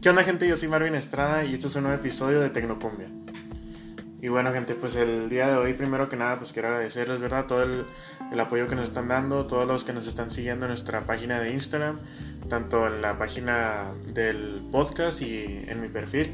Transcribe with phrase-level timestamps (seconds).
[0.00, 0.46] ¿Qué onda gente?
[0.46, 3.08] Yo soy Marvin Estrada y esto es un nuevo episodio de Tecnocumbia.
[4.22, 7.46] Y bueno gente, pues el día de hoy primero que nada pues quiero agradecerles, ¿verdad?
[7.46, 7.84] Todo el,
[8.38, 11.52] apoyo que nos están dando, todos los que nos están siguiendo en nuestra página de
[11.52, 11.98] Instagram,
[12.48, 16.32] tanto en la página del podcast y en mi perfil.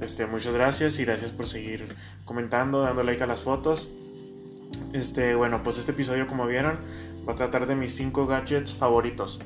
[0.00, 1.94] Este, muchas gracias y gracias por seguir
[2.24, 3.88] comentando, dando like a las fotos.
[4.92, 6.80] Este, bueno, pues este episodio como vieron
[7.28, 9.40] va a tratar de mis 5 gadgets favoritos.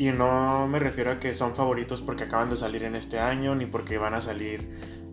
[0.00, 3.54] Y no me refiero a que son favoritos porque acaban de salir en este año
[3.54, 4.66] ni porque van a salir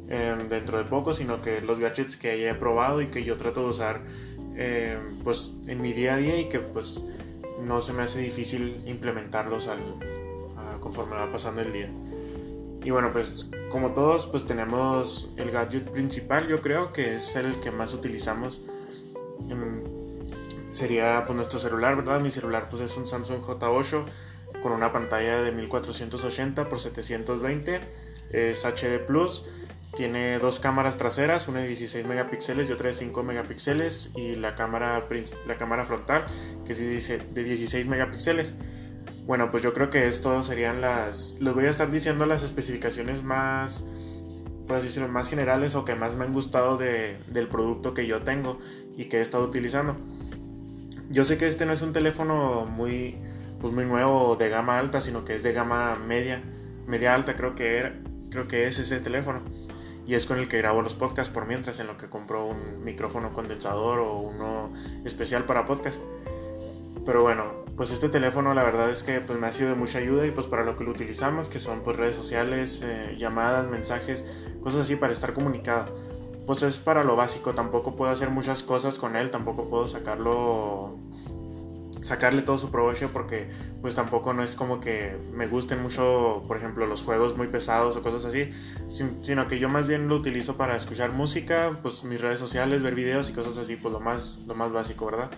[0.08, 3.36] em, dentro de poco, sino que los gadgets que ya he probado y que yo
[3.36, 4.02] trato de usar
[4.56, 7.04] em, pues en mi día a día y que pues
[7.62, 9.80] no se me hace difícil implementarlos al,
[10.80, 11.90] conforme va pasando el día.
[12.82, 17.60] Y bueno, pues como todos, pues tenemos el gadget principal, yo creo que es el
[17.60, 18.62] que más utilizamos.
[19.50, 19.84] Em,
[20.70, 22.22] sería pues nuestro celular, ¿verdad?
[22.22, 24.06] Mi celular pues es un Samsung J8
[24.62, 27.82] con una pantalla de 1480 x 720,
[28.32, 29.46] es HD Plus,
[29.96, 34.54] tiene dos cámaras traseras, una de 16 megapíxeles y otra de 5 megapíxeles y la
[34.54, 35.08] cámara,
[35.48, 36.28] la cámara frontal
[36.66, 38.56] que es de 16 megapíxeles.
[39.26, 41.36] Bueno, pues yo creo que esto serían las...
[41.40, 43.86] Les voy a estar diciendo las especificaciones más,
[44.68, 48.22] por decirlo, más generales o que más me han gustado de, del producto que yo
[48.22, 48.60] tengo
[48.96, 49.98] y que he estado utilizando.
[51.10, 53.18] Yo sé que este no es un teléfono muy
[53.60, 56.42] pues muy nuevo de gama alta, sino que es de gama media,
[56.86, 57.96] media alta creo que era,
[58.30, 59.42] creo que es ese teléfono.
[60.06, 62.84] Y es con el que grabo los podcasts por mientras, en lo que compro un
[62.84, 64.72] micrófono condensador o uno
[65.04, 66.02] especial para podcast.
[67.06, 70.00] Pero bueno, pues este teléfono la verdad es que pues me ha sido de mucha
[70.00, 73.70] ayuda y pues para lo que lo utilizamos, que son pues redes sociales, eh, llamadas,
[73.70, 74.26] mensajes,
[74.62, 75.94] cosas así para estar comunicado.
[76.46, 80.98] Pues es para lo básico, tampoco puedo hacer muchas cosas con él, tampoco puedo sacarlo
[82.02, 83.50] sacarle todo su provecho porque
[83.82, 87.96] pues tampoco no es como que me gusten mucho, por ejemplo, los juegos muy pesados
[87.98, 88.52] o cosas así,
[89.22, 92.96] sino que yo más bien lo utilizo para escuchar música, pues mis redes sociales, ver
[92.96, 95.32] videos y cosas así, pues lo más, lo más básico, ¿verdad?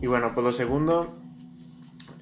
[0.00, 1.16] Y bueno, pues lo segundo,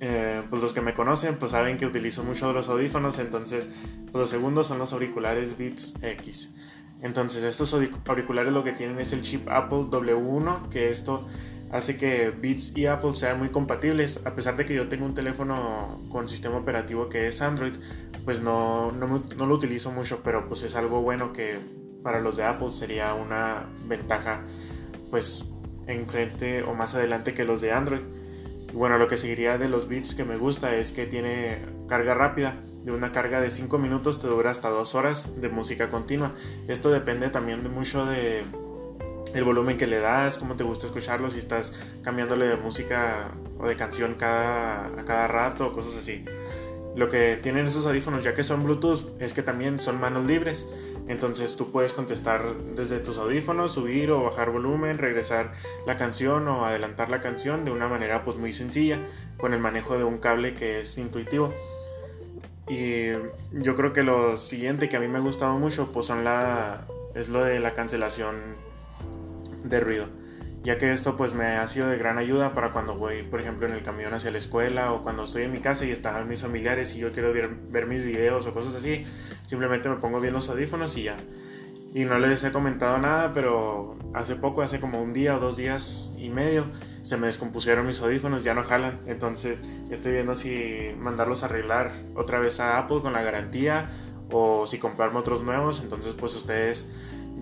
[0.01, 3.73] eh, pues los que me conocen pues saben que utilizo mucho los audífonos, entonces
[4.05, 6.55] pues lo segundo son los auriculares Beats X.
[7.03, 7.75] Entonces estos
[8.07, 11.27] auriculares lo que tienen es el chip Apple W1, que esto
[11.71, 14.25] hace que Beats y Apple sean muy compatibles.
[14.27, 17.75] A pesar de que yo tengo un teléfono con sistema operativo que es Android,
[18.25, 21.59] pues no, no, no, lo utilizo mucho, pero pues es algo bueno que
[22.03, 24.43] para los de Apple sería una ventaja
[25.11, 25.51] pues
[25.87, 28.03] enfrente o más adelante que los de Android.
[28.73, 32.15] Y bueno, lo que seguiría de los Beats que me gusta es que tiene carga
[32.15, 32.63] rápida.
[32.85, 36.35] De una carga de 5 minutos te dura hasta 2 horas de música continua.
[36.69, 38.45] Esto depende también mucho de
[39.35, 41.73] el volumen que le das, cómo te gusta escucharlo, si estás
[42.03, 46.25] cambiándole de música o de canción cada, a cada rato o cosas así.
[46.97, 50.67] Lo que tienen esos audífonos, ya que son Bluetooth, es que también son manos libres.
[51.09, 55.53] Entonces tú puedes contestar desde tus audífonos, subir o bajar volumen, regresar
[55.87, 58.99] la canción o adelantar la canción de una manera pues muy sencilla,
[59.37, 61.53] con el manejo de un cable que es intuitivo.
[62.67, 63.11] Y
[63.53, 66.87] yo creo que lo siguiente que a mí me ha gustado mucho pues son la,
[67.15, 68.37] es lo de la cancelación
[69.69, 70.07] de ruido,
[70.63, 73.67] ya que esto pues me ha sido de gran ayuda para cuando voy, por ejemplo,
[73.67, 76.43] en el camión hacia la escuela o cuando estoy en mi casa y están mis
[76.43, 79.05] familiares y yo quiero ver, ver mis videos o cosas así,
[79.47, 81.17] simplemente me pongo bien los audífonos y ya.
[81.95, 85.57] Y no les he comentado nada, pero hace poco, hace como un día o dos
[85.57, 86.67] días y medio,
[87.03, 89.01] se me descompusieron mis audífonos, ya no jalan.
[89.07, 93.89] Entonces estoy viendo si mandarlos a arreglar otra vez a Apple con la garantía
[94.31, 95.81] o si comprarme otros nuevos.
[95.81, 96.91] Entonces pues ustedes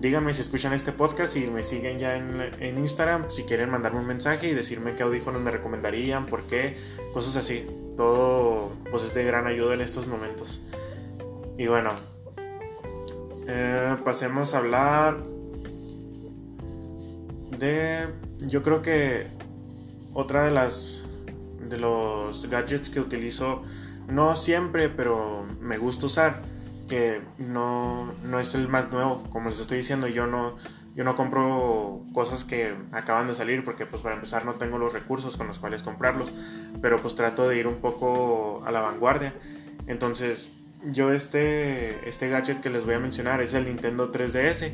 [0.05, 4.05] díganme si escuchan este podcast y me siguen ya en, Instagram, si quieren mandarme un
[4.05, 6.77] mensaje y decirme qué audífonos me recomendarían, por qué,
[7.11, 7.65] cosas así.
[7.97, 10.61] Todo pues es de gran ayuda en estos momentos.
[11.57, 11.93] Y bueno,
[13.47, 15.23] eh, pasemos a hablar
[17.57, 18.05] de,
[18.41, 19.25] yo creo que
[20.13, 21.03] otra de las
[21.67, 23.63] de los gadgets que utilizo
[24.07, 26.43] no siempre, pero me gusta usar
[26.87, 30.55] que no, no, es el más nuevo, como les estoy diciendo, yo no,
[30.95, 34.93] yo no compro cosas que acaban de salir porque pues para empezar no tengo los
[34.93, 36.31] recursos con los cuales comprarlos,
[36.81, 39.33] pero pues trato de ir un poco a la vanguardia.
[39.87, 40.51] Entonces,
[40.91, 44.71] yo este, este gadget que les voy a mencionar es el Nintendo 3DS.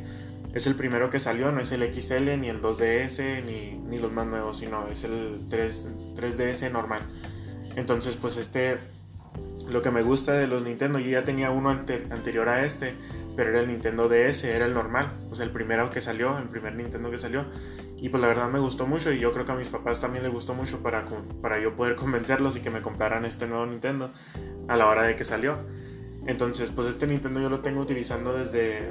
[0.54, 4.12] Es el primero que salió, no es el XL ni el 2DS ni, ni los
[4.12, 7.02] más nuevos, sino es el 3, 3DS normal.
[7.78, 8.80] Entonces, pues este
[9.72, 12.96] lo que me gusta de los Nintendo, yo ya tenía uno anterior a este,
[13.36, 16.50] pero era el Nintendo DS, era el normal, o sea, el primero que salió, el
[16.50, 17.46] primer Nintendo que salió.
[17.98, 20.24] Y pues la verdad me gustó mucho y yo creo que a mis papás también
[20.24, 21.06] les gustó mucho para,
[21.42, 24.12] para yo poder convencerlos y que me compraran este nuevo Nintendo
[24.68, 25.60] a la hora de que salió.
[26.26, 28.88] Entonces, pues este Nintendo yo lo tengo utilizando desde,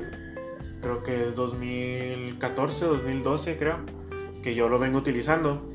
[0.81, 3.79] creo que es 2014, 2012 creo,
[4.43, 5.70] que yo lo vengo utilizando.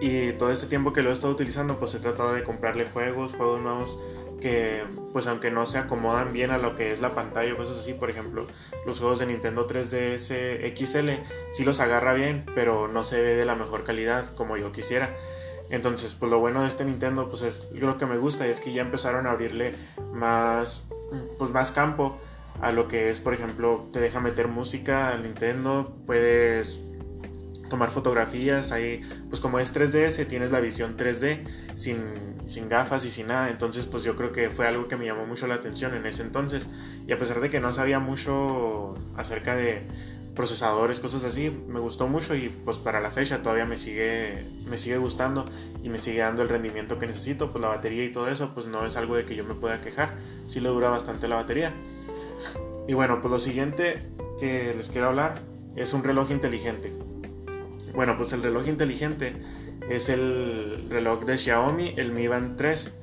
[0.00, 3.34] Y todo este tiempo que lo he estado utilizando, pues he tratado de comprarle juegos,
[3.34, 3.98] juegos nuevos
[4.40, 7.78] que pues aunque no se acomodan bien a lo que es la pantalla o cosas
[7.78, 8.46] así, por ejemplo,
[8.84, 11.10] los juegos de Nintendo 3DS XL
[11.50, 15.16] sí los agarra bien, pero no se ve de la mejor calidad como yo quisiera.
[15.70, 18.72] Entonces, pues lo bueno de este Nintendo, pues es lo que me gusta, es que
[18.72, 19.74] ya empezaron a abrirle
[20.12, 20.86] más,
[21.38, 22.18] pues más campo
[22.60, 26.82] a lo que es, por ejemplo, te deja meter música al Nintendo, puedes
[27.68, 31.98] tomar fotografías, ahí, pues como es 3DS, tienes la visión 3D sin,
[32.46, 35.26] sin gafas y sin nada, entonces pues yo creo que fue algo que me llamó
[35.26, 36.68] mucho la atención en ese entonces,
[37.06, 39.86] y a pesar de que no sabía mucho acerca de
[40.36, 44.78] procesadores, cosas así, me gustó mucho y pues para la fecha todavía me sigue, me
[44.78, 45.46] sigue gustando
[45.82, 48.66] y me sigue dando el rendimiento que necesito, pues la batería y todo eso, pues
[48.66, 51.72] no es algo de que yo me pueda quejar, sí le dura bastante la batería.
[52.86, 55.40] Y bueno, pues lo siguiente que les quiero hablar
[55.74, 56.92] es un reloj inteligente.
[57.96, 59.34] Bueno, pues el reloj inteligente
[59.88, 62.94] es el reloj de Xiaomi, el Mi Band 3.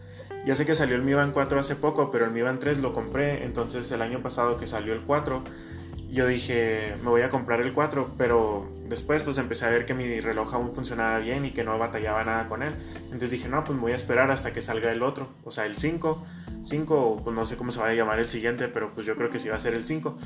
[0.45, 2.77] Ya sé que salió el Mi Band 4 hace poco, pero el Mi Band 3
[2.77, 5.43] lo compré, entonces el año pasado que salió el 4,
[6.11, 9.95] yo dije, me voy a comprar el 4, pero después pues empecé a ver que
[9.95, 12.75] mi reloj aún funcionaba bien y que no batallaba nada con él.
[13.05, 15.65] Entonces dije, no, pues me voy a esperar hasta que salga el otro, o sea,
[15.65, 16.23] el 5,
[16.61, 19.31] 5, pues no sé cómo se va a llamar el siguiente, pero pues yo creo
[19.31, 20.19] que sí va a ser el 5.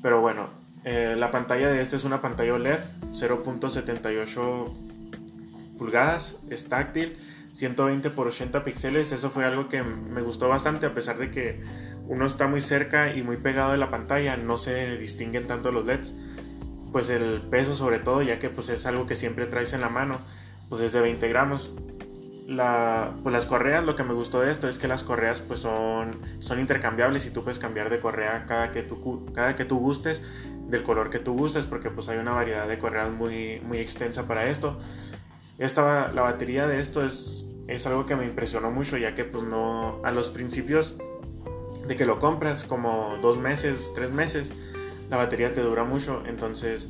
[0.00, 2.78] Pero bueno, eh, la pantalla de este es una pantalla OLED
[3.10, 4.72] 0.78
[5.78, 7.18] pulgadas, es táctil,
[7.52, 11.60] 120 por 80 píxeles, eso fue algo que me gustó bastante a pesar de que
[12.08, 15.84] uno está muy cerca y muy pegado de la pantalla, no se distinguen tanto los
[15.84, 16.14] LEDs.
[16.90, 19.90] Pues el peso sobre todo, ya que pues es algo que siempre traes en la
[19.90, 20.20] mano,
[20.70, 21.72] pues es de 20 gramos.
[22.48, 25.60] La, pues las correas, lo que me gustó de esto es que las correas pues
[25.60, 29.78] son, son intercambiables y tú puedes cambiar de correa cada que tú, cada que tú
[29.78, 30.22] gustes,
[30.66, 34.26] del color que tú gustes, porque pues hay una variedad de correas muy, muy extensa
[34.26, 34.78] para esto.
[35.58, 39.44] Esta, la batería de esto es, es algo que me impresionó mucho, ya que pues
[39.44, 40.96] no, a los principios
[41.86, 44.54] de que lo compras como dos meses, tres meses,
[45.10, 46.88] la batería te dura mucho, entonces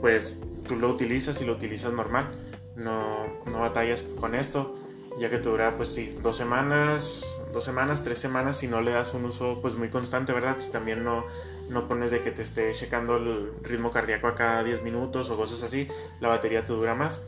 [0.00, 2.30] pues tú lo utilizas y lo utilizas normal,
[2.78, 4.74] no, no batallas con esto,
[5.18, 8.92] ya que te dura pues sí, dos semanas, dos semanas, tres semanas si no le
[8.92, 10.56] das un uso pues muy constante, ¿verdad?
[10.58, 11.26] Si también no,
[11.68, 15.36] no pones de que te esté checando el ritmo cardíaco a cada 10 minutos o
[15.36, 15.88] cosas así,
[16.20, 17.20] la batería te dura más.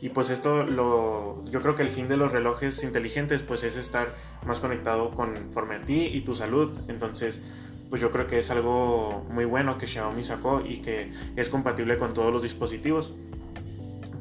[0.00, 3.76] Y pues esto lo, yo creo que el fin de los relojes inteligentes pues es
[3.76, 4.14] estar
[4.46, 6.72] más conectado conforme a ti y tu salud.
[6.88, 7.42] Entonces
[7.90, 11.96] pues yo creo que es algo muy bueno que Xiaomi sacó y que es compatible
[11.96, 13.12] con todos los dispositivos.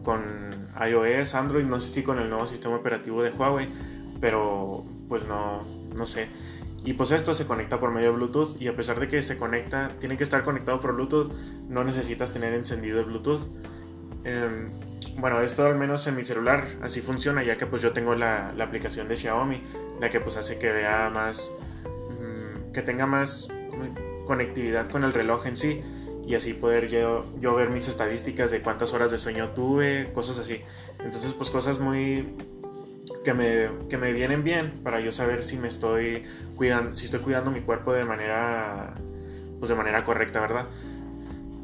[0.03, 0.46] Con
[0.85, 3.69] iOS, Android, no sé si con el nuevo sistema operativo de Huawei,
[4.19, 5.63] pero pues no,
[5.95, 6.27] no sé.
[6.83, 9.37] Y pues esto se conecta por medio de Bluetooth y a pesar de que se
[9.37, 11.31] conecta, tiene que estar conectado por Bluetooth,
[11.67, 13.41] no necesitas tener encendido el Bluetooth.
[14.23, 14.71] Em,
[15.17, 18.53] bueno, esto al menos en mi celular así funciona, ya que pues yo tengo la,
[18.59, 19.61] aplicación de Xiaomi,
[19.99, 21.51] la que pues hace que vea más,
[21.83, 23.49] mm, que tenga más
[24.25, 25.81] conectividad con el reloj en sí
[26.27, 30.37] y así poder yo, yo ver mis estadísticas de cuántas horas de sueño tuve, cosas
[30.37, 30.61] así.
[30.99, 32.35] Entonces pues cosas muy
[33.23, 36.25] que me, que me vienen bien para yo saber si me estoy
[36.55, 38.93] cuidando, si estoy cuidando mi cuerpo de manera,
[39.59, 40.65] pues de manera correcta, ¿verdad?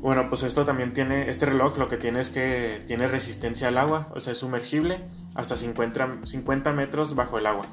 [0.01, 3.77] Bueno, pues esto también tiene, este reloj lo que tiene es que tiene resistencia al
[3.77, 5.01] agua, o sea, es sumergible
[5.35, 7.65] hasta 50, 50 metros bajo el agua.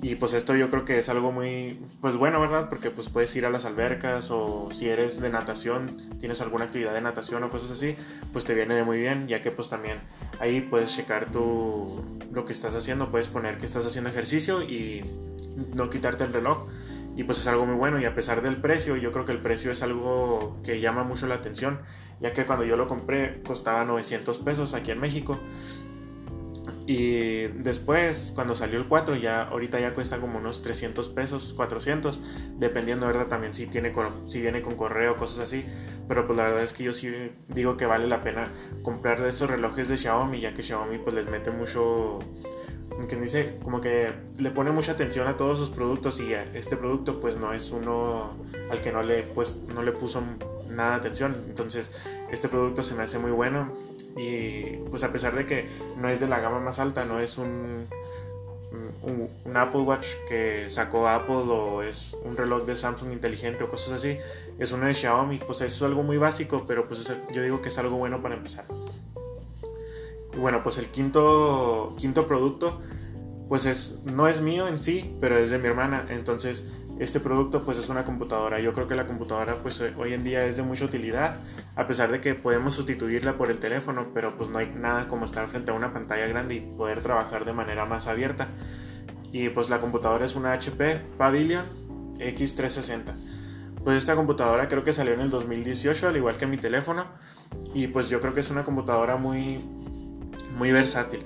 [0.00, 2.68] Y pues esto yo creo que es algo muy, pues bueno, ¿verdad?
[2.68, 6.94] Porque pues puedes ir a las albercas o si eres de natación, tienes alguna actividad
[6.94, 7.96] de natación o cosas así,
[8.32, 9.98] pues te viene de muy bien, ya que pues también
[10.38, 15.04] ahí puedes checar tu, lo que estás haciendo, puedes poner que estás haciendo ejercicio y
[15.74, 16.68] no quitarte el reloj
[17.18, 19.40] y pues es algo muy bueno y a pesar del precio, yo creo que el
[19.40, 21.80] precio es algo que llama mucho la atención,
[22.20, 25.40] ya que cuando yo lo compré costaba 900 pesos aquí en México.
[26.90, 32.18] Y después, cuando salió el 4, ya ahorita ya cuesta como unos 300 pesos, 400,
[32.56, 33.26] dependiendo, ¿verdad?
[33.26, 33.92] También si, tiene,
[34.24, 35.66] si viene con correo, cosas así.
[36.08, 37.12] Pero pues la verdad es que yo sí
[37.48, 41.14] digo que vale la pena comprar de esos relojes de Xiaomi, ya que Xiaomi pues
[41.14, 42.20] les mete mucho
[43.06, 47.20] que dice como que le pone mucha atención a todos sus productos y este producto
[47.20, 48.32] pues no es uno
[48.70, 50.22] al que no le pues no le puso
[50.68, 51.92] nada de atención entonces
[52.32, 53.72] este producto se me hace muy bueno
[54.18, 57.38] y pues a pesar de que no es de la gama más alta no es
[57.38, 57.86] un
[59.00, 63.92] un, Apple Watch que sacó Apple o es un reloj de Samsung inteligente o cosas
[63.92, 64.18] así
[64.58, 67.78] es uno de Xiaomi pues es algo muy básico pero pues yo digo que es
[67.78, 68.66] algo bueno para empezar
[70.38, 72.80] bueno, pues el quinto, quinto producto
[73.48, 76.06] pues es, no es mío en sí, pero es de mi hermana.
[76.10, 78.58] Entonces, este producto pues es una computadora.
[78.60, 81.36] Yo creo que la computadora pues hoy en día es de mucha utilidad,
[81.76, 85.24] a pesar de que podemos sustituirla por el teléfono, pero pues no hay nada como
[85.24, 88.48] estar frente a una pantalla grande y poder trabajar de manera más abierta.
[89.30, 91.66] Y pues la computadora es una HP Pavilion
[92.18, 93.14] X360.
[93.84, 97.06] Pues esta computadora creo que salió en el 2018, al igual que mi teléfono.
[97.74, 99.60] Y pues yo creo que es una computadora muy,
[100.56, 101.24] muy versátil.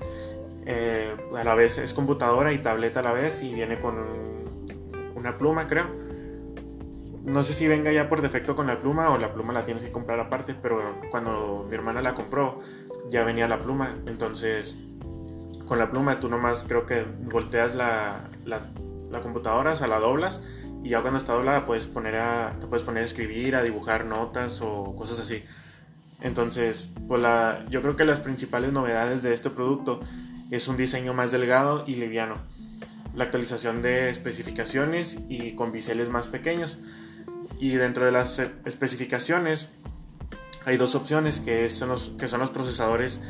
[0.67, 4.31] Eh, a la vez es computadora y tableta a la vez y viene con
[5.23, 5.87] una pluma, creo.
[7.25, 9.85] No sé si venga ya por defecto con la pluma o la pluma la tienes
[9.85, 12.59] que comprar aparte, pero cuando mi hermana la compró
[13.09, 13.95] ya venía la pluma.
[14.07, 14.75] Entonces,
[15.67, 20.43] con la pluma tú nomás creo que volteas la, la, computadora, o sea, la doblas
[20.83, 24.05] y ya cuando está doblada puedes poner a, te puedes poner a escribir, a dibujar
[24.05, 25.45] notas o cosas así.
[26.21, 30.00] Entonces, pues la, yo creo que las principales novedades de este producto
[30.50, 32.37] es un diseño más delgado y liviano,
[33.14, 36.81] la actualización de especificaciones y con biseles más pequeños.
[37.59, 39.69] Y dentro de las especificaciones
[40.64, 43.23] hay dos opciones que son los, que son los procesadores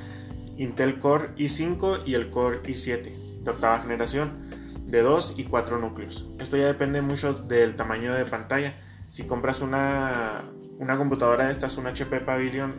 [0.58, 4.50] Intel Core i5 y el Core i7 de octava generación
[4.86, 6.28] de 2 y 4 núcleos.
[6.38, 8.74] Esto ya depende mucho del tamaño de pantalla.
[9.10, 10.44] Si compras una,
[10.78, 12.74] una computadora de estas, un HP Pavilion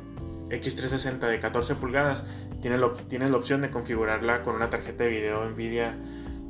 [0.49, 2.25] X360 de 14 pulgadas,
[2.61, 5.97] tienes, tienes la opción de configurarla con una tarjeta de video Nvidia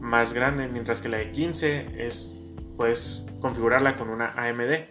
[0.04, 2.36] más grande, mientras que la de 15 es,
[2.76, 4.86] puedes configurarla con una AMD.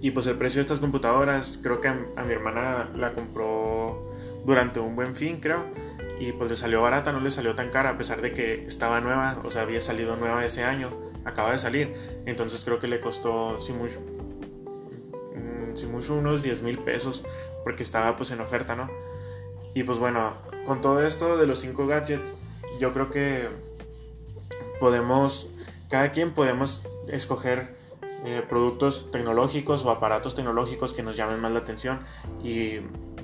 [0.00, 4.10] Y pues el precio de estas computadoras, creo que a, mi hermana la compró
[4.46, 5.66] durante un buen fin, creo.
[6.18, 9.00] Y pues le salió barata, no le salió tan cara, a pesar de que estaba
[9.00, 10.90] nueva, o sea, había salido nueva ese año,
[11.24, 11.94] acaba de salir.
[12.24, 17.24] Entonces creo que le costó, si mucho, mm, si mucho unos 10 mil pesos
[17.62, 18.90] porque estaba pues en oferta, ¿no?
[19.74, 20.32] Y pues bueno,
[20.64, 22.32] con todo esto de los 5 gadgets,
[22.80, 23.48] yo creo que
[24.80, 25.50] podemos,
[25.88, 27.76] cada quien podemos escoger
[28.24, 32.00] eh, productos tecnológicos o aparatos tecnológicos que nos llamen más la atención
[32.42, 32.80] y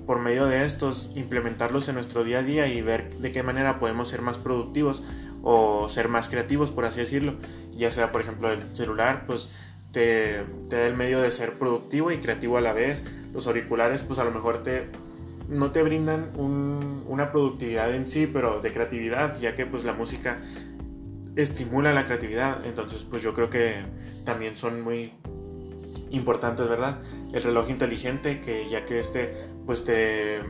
[0.06, 3.80] por medio de estos implementarlos en nuestro día a día y ver de qué manera
[3.80, 5.02] podemos ser más productivos
[5.42, 7.34] o ser más creativos, por así decirlo.
[7.72, 9.48] Ya sea, por ejemplo, el celular, pues
[9.92, 13.04] te, da el medio de ser productivo y creativo a la vez.
[13.32, 14.88] Los auriculares, pues a lo mejor te,
[15.48, 16.30] no te brindan
[17.08, 20.40] una productividad en sí, pero de creatividad, ya que pues la música
[21.36, 22.64] estimula la creatividad.
[22.66, 23.84] Entonces, pues yo creo que
[24.24, 25.12] también son muy
[26.10, 26.98] importantes, ¿verdad?
[27.32, 29.34] El reloj inteligente, que ya que este,
[29.66, 30.40] pues te,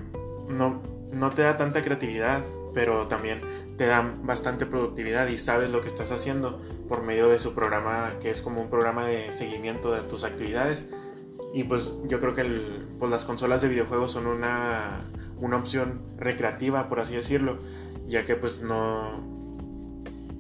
[0.49, 0.83] no,
[1.13, 2.43] no te da tanta creatividad,
[2.75, 3.41] pero también
[3.77, 8.15] te dan bastante productividad y sabes lo que estás haciendo por medio de su programa,
[8.21, 10.89] que es como un programa de seguimiento de tus actividades.
[11.53, 12.45] Y pues yo creo que
[12.99, 15.05] pues las consolas de videojuegos son una,
[15.41, 17.59] una opción recreativa, por así decirlo,
[18.07, 19.23] ya que pues no,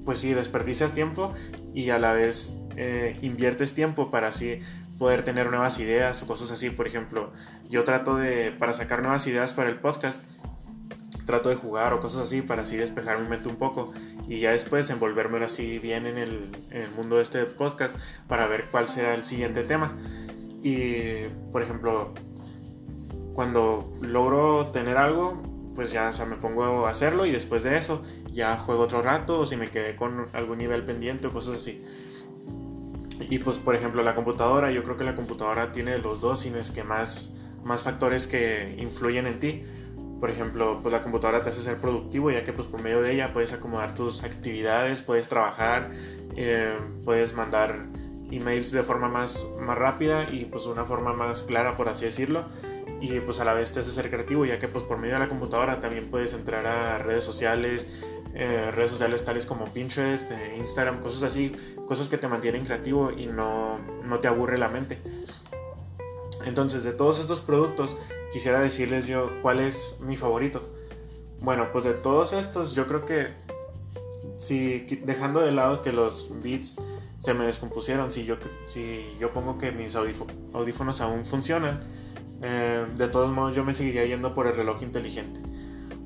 [0.05, 1.35] pues sí, desperdicias tiempo
[1.75, 4.61] y a la vez eh, inviertes tiempo para así
[4.99, 6.71] poder tener nuevas ideas o cosas así.
[6.71, 7.33] Por ejemplo,
[7.69, 10.25] yo trato de, para sacar nuevas ideas para el podcast,
[11.26, 13.93] trato de jugar o cosas así para así despejar mi mente un poco
[14.29, 17.93] y ya después envolverme así bien en el, en el mundo de este podcast
[18.29, 19.97] para ver cuál será el siguiente tema.
[20.62, 22.15] Y por ejemplo,
[23.37, 25.43] cuando logro tener algo,
[25.75, 28.02] pues ya o me pongo a hacerlo y después de eso
[28.33, 31.85] ya juego otro rato o si me quedé con algún nivel pendiente o cosas así.
[33.21, 36.71] Y pues por ejemplo la computadora, yo creo que la computadora tiene los dos cines
[36.71, 39.62] que más, más factores que influyen en ti
[40.19, 43.12] por ejemplo, pues la computadora te hace ser productivo ya que pues por medio de
[43.12, 45.90] ella puedes acomodar tus actividades, puedes trabajar,
[46.37, 46.75] eh,
[47.05, 47.87] puedes mandar
[48.31, 52.47] emails de forma más, más rápida y pues una forma más clara por así decirlo
[53.00, 55.21] y pues a la vez te hace ser creativo ya que pues por medio de
[55.21, 57.93] la computadora también puedes entrar a redes sociales,
[58.35, 61.55] eh, redes sociales tales como Pinterest, eh, Instagram, cosas así,
[61.87, 64.99] cosas que te mantienen creativo y no, no te aburre la mente.
[66.45, 67.97] Entonces, de todos estos productos,
[68.33, 70.69] quisiera decirles yo cuál es mi favorito.
[71.41, 73.29] Bueno, pues de todos estos, yo creo que
[74.38, 76.76] si dejando de lado que los beats
[77.19, 78.37] se me descompusieron, si yo,
[78.67, 81.96] si yo pongo que mis audífonos aún funcionan,
[82.43, 85.40] eh, de todos modos yo me seguiría yendo por el reloj inteligente.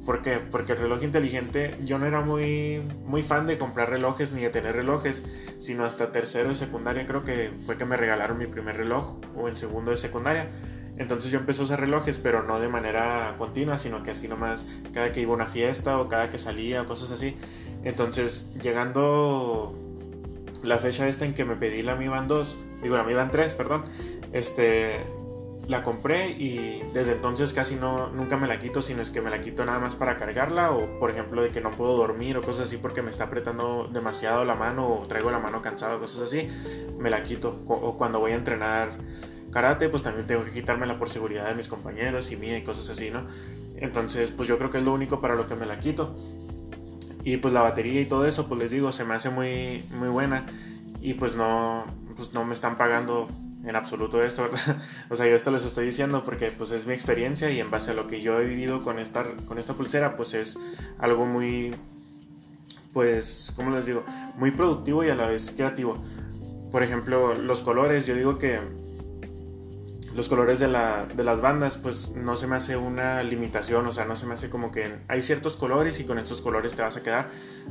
[0.05, 0.39] ¿Por qué?
[0.39, 4.51] Porque el reloj inteligente, yo no era muy, muy fan de comprar relojes ni de
[4.51, 5.23] tener relojes,
[5.59, 9.49] sino hasta tercero de secundaria creo que fue que me regalaron mi primer reloj o
[9.49, 10.51] el segundo de secundaria.
[10.97, 14.67] Entonces yo empecé a usar relojes, pero no de manera continua, sino que así nomás
[14.93, 17.37] cada que iba a una fiesta o cada que salía o cosas así.
[17.85, 19.75] Entonces llegando
[20.63, 23.31] la fecha esta en que me pedí la Mi Band 2, digo la Mi Band
[23.31, 23.85] 3, perdón,
[24.33, 25.01] este,
[25.71, 29.31] la compré y desde entonces casi no, nunca me la quito, sino es que me
[29.31, 32.43] la quito nada más para cargarla o por ejemplo de que no puedo dormir o
[32.43, 36.23] cosas así porque me está apretando demasiado la mano o traigo la mano cansada cosas
[36.23, 36.49] así,
[36.99, 37.63] me la quito.
[37.67, 38.91] O cuando voy a entrenar
[39.53, 42.91] karate, pues también tengo que quitármela por seguridad de mis compañeros y mía y cosas
[42.91, 43.27] así, ¿no?
[43.77, 46.17] Entonces, pues yo creo que es lo único para lo que me la quito.
[47.23, 50.09] Y pues la batería y todo eso, pues les digo, se me hace muy, muy
[50.09, 50.47] buena
[51.01, 51.85] y pues no,
[52.17, 53.29] pues no me están pagando
[53.65, 54.77] en absoluto esto, ¿verdad?
[55.11, 57.91] O sea, yo esto les estoy diciendo porque pues es mi experiencia y en base
[57.91, 60.59] a lo que yo he vivido con esta, con esta pulsera, pues es
[60.99, 61.75] algo muy,
[62.93, 64.05] pues, ¿cómo les digo?
[64.37, 65.99] Muy productivo y a la vez creativo.
[66.71, 68.61] Por ejemplo, los colores, yo digo que
[70.15, 73.93] los colores de, la, de, las bandas, pues no se me hace una limitación, o
[73.93, 76.83] sea, no se me hace como que hay ciertos colores y con estos colores te
[76.83, 77.29] vas a quedar.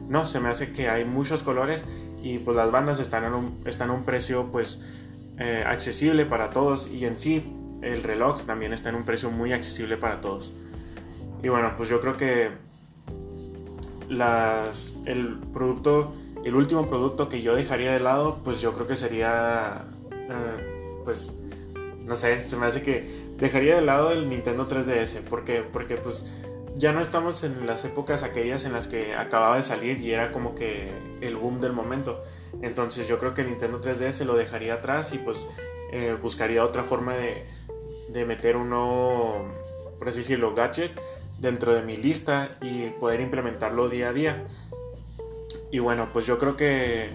[0.08, 1.86] No, se me hace que hay muchos colores
[2.24, 4.81] y pues las bandas están en un, están a un precio pues
[5.39, 7.43] eh, accesible para todos y en sí
[7.81, 10.51] el reloj también está en un precio muy accesible para todos.
[11.41, 12.51] Y bueno, pues yo creo que
[14.10, 18.96] las, el producto, el último producto que yo dejaría de lado, pues yo creo que
[18.96, 21.38] sería, eh, pues,
[22.05, 25.22] no sé, se me hace que dejaría de lado el Nintendo 3DS.
[25.29, 26.29] porque Porque pues
[26.75, 30.31] ya no estamos en las épocas aquellas en las que acababa de salir y era
[30.31, 30.91] como que
[31.22, 32.22] el boom del momento.
[32.62, 35.46] Entonces yo creo que Nintendo 3DS lo dejaría atrás y pues
[35.91, 37.46] eh, buscaría otra forma de,
[38.10, 39.46] de meter uno,
[39.98, 40.91] por así decirlo, gadget
[41.39, 44.46] dentro de mi lista y poder implementarlo día a día.
[45.72, 47.10] Y bueno, pues yo creo que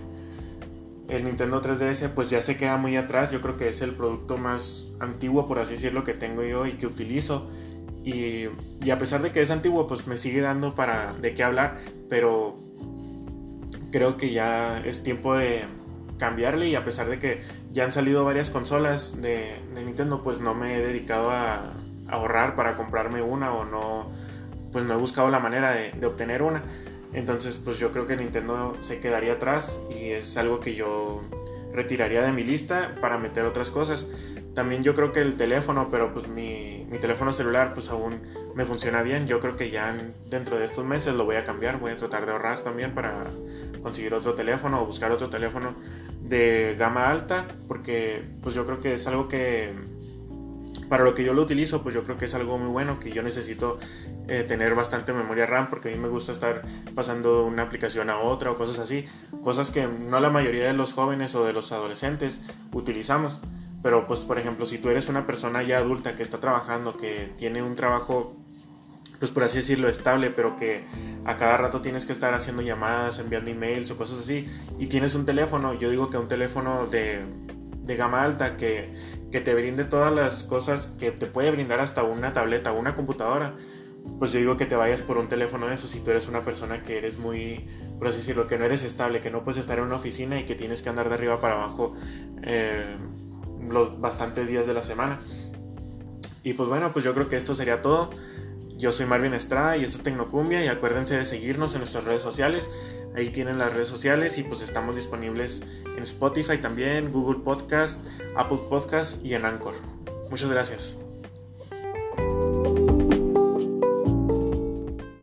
[1.09, 3.31] el Nintendo 3DS pues ya se queda muy atrás.
[3.31, 6.73] Yo creo que es el producto más antiguo, por así decirlo, que tengo yo y
[6.73, 7.49] que utilizo.
[8.05, 8.49] Y,
[8.83, 11.79] y a pesar de que es antiguo, pues me sigue dando para de qué hablar.
[12.09, 12.59] Pero
[13.95, 15.67] creo que ya es tiempo de
[16.19, 20.53] cambiarle y a pesar de que ya han salido varias consolas de, Nintendo, pues no
[20.53, 21.75] me he dedicado a,
[22.09, 24.11] ahorrar para comprarme una o no,
[24.73, 26.63] pues no he buscado la manera de, de, obtener una.
[27.13, 31.23] Entonces, pues yo creo que Nintendo se quedaría atrás y es algo que yo
[31.73, 34.09] retiraría de mi lista para meter otras cosas.
[34.55, 38.23] También yo creo que el teléfono, pero pues mi, mi, teléfono celular pues aún
[38.55, 39.27] me funciona bien.
[39.27, 39.95] Yo creo que ya
[40.31, 41.81] dentro de estos meses lo voy a cambiar.
[41.81, 43.25] Voy a tratar de ahorrar también para
[43.83, 45.75] conseguir otro teléfono o buscar otro teléfono
[46.21, 47.47] de gama alta.
[47.67, 49.73] Porque pues yo creo que es algo que
[50.89, 53.01] para lo que yo lo utilizo pues yo creo que es algo muy bueno.
[53.01, 53.79] Que yo necesito
[54.29, 56.63] eh, tener bastante memoria RAM porque a mí me gusta estar
[56.95, 59.05] pasando una aplicación a otra o cosas así.
[59.43, 63.41] Cosas que no la mayoría de los jóvenes o de los adolescentes utilizamos.
[63.85, 67.35] Pero pues por ejemplo, si tú eres una persona ya adulta que está trabajando, que
[67.37, 68.35] tiene un trabajo,
[69.19, 70.85] pues por así decirlo, estable, pero que
[71.27, 75.15] a cada rato tienes que estar haciendo llamadas, enviando emails o cosas así, y tienes
[75.15, 77.27] un teléfono, yo digo que un teléfono de,
[77.83, 78.91] de gama alta que,
[79.31, 82.95] que te brinde todas las cosas que te puede brindar hasta una tableta o una
[82.95, 83.55] computadora,
[84.19, 86.43] pues yo digo que te vayas por un teléfono de eso si tú eres una
[86.43, 87.67] persona que eres muy,
[87.99, 90.45] por así decirlo, que no eres estable, que no puedes estar en una oficina y
[90.45, 91.93] que tienes que andar de arriba para abajo.
[92.45, 92.97] Eh,
[93.69, 95.21] los bastantes días de la semana.
[96.43, 98.11] Y pues bueno, pues yo creo que esto sería todo.
[98.77, 102.23] Yo soy Marvin Estrada y esto es Tecnocumbia y acuérdense de seguirnos en nuestras redes
[102.23, 102.71] sociales.
[103.15, 105.65] Ahí tienen las redes sociales y pues estamos disponibles
[105.97, 108.05] en Spotify también, Google Podcast,
[108.37, 109.75] Apple Podcast y en Anchor.
[110.31, 111.04] Muchas gracias.